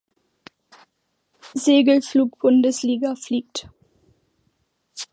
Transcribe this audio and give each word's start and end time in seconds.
Segelflug-Bundesliga 1.53 3.15
fliegt. 3.15 3.69